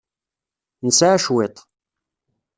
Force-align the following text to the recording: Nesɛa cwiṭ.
Nesɛa 0.85 1.17
cwiṭ. 1.25 1.57